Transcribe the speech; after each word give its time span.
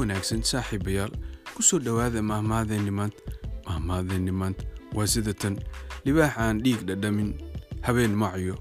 wanaagsan 0.00 0.42
saaxiibayaal 0.42 1.12
ku 1.54 1.62
soo 1.62 1.78
dhowaada 1.78 2.22
mahmaadeenni 2.22 2.90
maanta 2.90 3.20
mahmaadeenni 3.66 4.32
maanta 4.40 4.64
waa 4.96 5.06
sida 5.06 5.32
tan 5.34 5.54
libaax 6.04 6.34
aan 6.38 6.60
dhiig 6.64 6.80
dhadhamin 6.88 7.30
habeen 7.86 8.14
macyo 8.22 8.54